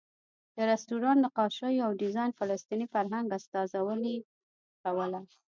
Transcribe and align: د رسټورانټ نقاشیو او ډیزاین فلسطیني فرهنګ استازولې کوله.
د 0.55 0.57
رسټورانټ 0.71 1.19
نقاشیو 1.25 1.85
او 1.85 1.91
ډیزاین 2.01 2.31
فلسطیني 2.39 2.85
فرهنګ 2.93 3.27
استازولې 3.37 4.15
کوله. 4.83 5.21